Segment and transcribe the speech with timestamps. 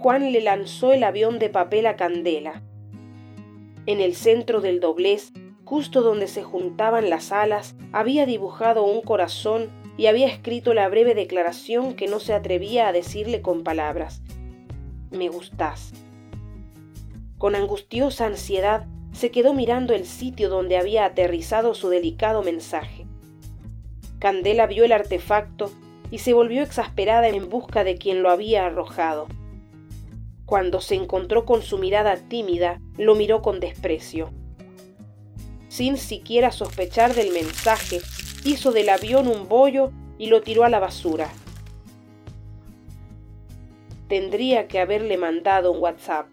[0.00, 2.62] Juan le lanzó el avión de papel a Candela.
[3.86, 5.32] En el centro del doblez,
[5.64, 11.16] justo donde se juntaban las alas, había dibujado un corazón y había escrito la breve
[11.16, 14.22] declaración que no se atrevía a decirle con palabras.
[15.10, 15.92] Me gustás.
[17.36, 23.04] Con angustiosa ansiedad se quedó mirando el sitio donde había aterrizado su delicado mensaje.
[24.20, 25.72] Candela vio el artefacto
[26.12, 29.26] y se volvió exasperada en busca de quien lo había arrojado.
[30.48, 34.30] Cuando se encontró con su mirada tímida, lo miró con desprecio.
[35.68, 38.00] Sin siquiera sospechar del mensaje,
[38.46, 41.28] hizo del avión un bollo y lo tiró a la basura.
[44.08, 46.28] Tendría que haberle mandado un WhatsApp.